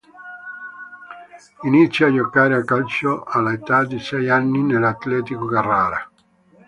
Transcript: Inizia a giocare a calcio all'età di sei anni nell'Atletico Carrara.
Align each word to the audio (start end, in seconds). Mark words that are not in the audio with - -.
Inizia 1.61 2.07
a 2.07 2.11
giocare 2.11 2.55
a 2.55 2.63
calcio 2.65 3.21
all'età 3.23 3.83
di 3.85 3.99
sei 3.99 4.29
anni 4.29 4.63
nell'Atletico 4.63 5.45
Carrara. 5.45 6.09